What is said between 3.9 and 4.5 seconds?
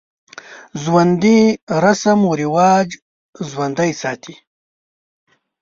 ساتي